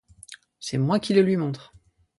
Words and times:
C’est 0.59 0.79
moi 0.79 0.99
qui 0.99 1.13
le 1.13 1.21
lui 1.21 1.37
montre. 1.37 1.75